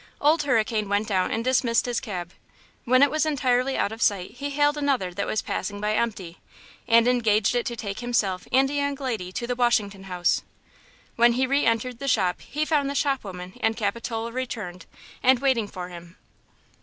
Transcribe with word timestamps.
Old 0.19 0.41
Hurricane 0.41 0.89
went 0.89 1.11
out 1.11 1.29
and 1.29 1.43
dismissed 1.45 1.85
his 1.85 1.99
cab. 1.99 2.31
When 2.85 3.03
it 3.03 3.11
was 3.11 3.23
entirely 3.23 3.77
out 3.77 3.91
of 3.91 4.01
sight 4.01 4.31
he 4.31 4.49
hailed 4.49 4.75
another 4.75 5.13
that 5.13 5.27
was 5.27 5.43
passing 5.43 5.79
by 5.79 5.93
empty, 5.93 6.39
and 6.87 7.07
engaged 7.07 7.53
it 7.53 7.67
to 7.67 7.75
take 7.75 7.99
himself 7.99 8.47
and 8.51 8.67
a 8.71 8.73
young 8.73 8.95
lady 8.95 9.31
to 9.33 9.45
the 9.45 9.53
Washington 9.53 10.05
House. 10.05 10.41
When 11.17 11.33
he 11.33 11.45
re 11.45 11.67
entered 11.67 11.99
the 11.99 12.07
shop 12.07 12.41
he 12.41 12.65
found 12.65 12.89
the 12.89 12.95
shop 12.95 13.23
woman 13.23 13.53
and 13.59 13.77
Capitola 13.77 14.31
returned 14.31 14.87
and 15.21 15.37
waiting 15.37 15.67
for 15.67 15.89
him. 15.89 16.17